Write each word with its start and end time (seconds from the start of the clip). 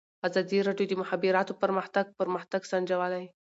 ازادي 0.27 0.57
راډیو 0.67 0.87
د 0.89 0.91
د 0.97 0.99
مخابراتو 1.01 1.57
پرمختګ 1.63 2.05
پرمختګ 2.19 2.61
سنجولی. 2.71 3.25